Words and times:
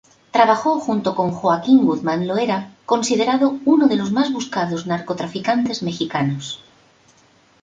Trabajó 0.31 0.79
junto 0.79 1.13
con 1.13 1.29
Joaquín 1.29 1.85
Guzmán 1.85 2.25
Loera, 2.27 2.71
considerado 2.87 3.59
uno 3.65 3.85
de 3.87 3.97
los 3.97 4.11
más 4.11 4.33
buscados 4.33 4.87
narcotraficantes 4.87 5.83
mexicanos. 5.83 6.63